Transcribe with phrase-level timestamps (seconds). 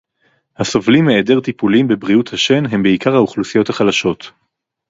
[0.57, 4.31] הסובלים מהיעדר טיפולים בבריאות השן הם בעיקר האוכלוסיות החלשות